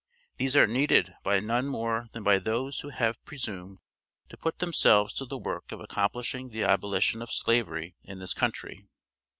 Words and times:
These 0.37 0.55
are 0.55 0.65
needed 0.65 1.13
by 1.21 1.39
none 1.39 1.67
more 1.67 2.07
than 2.13 2.23
by 2.23 2.39
those 2.39 2.79
who 2.79 2.89
have 2.89 3.23
presumed 3.23 3.77
to 4.29 4.35
put 4.35 4.57
themselves 4.57 5.13
to 5.13 5.25
the 5.25 5.37
work 5.37 5.71
of 5.71 5.79
accomplishing 5.79 6.49
the 6.49 6.63
abolition 6.63 7.21
of 7.21 7.31
Slavery 7.31 7.95
in 8.03 8.17
this 8.17 8.33
country. 8.33 8.87